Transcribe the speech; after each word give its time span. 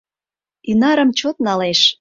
Ӱнарым 0.71 1.09
чот 1.19 1.35
налеш. 1.45 1.79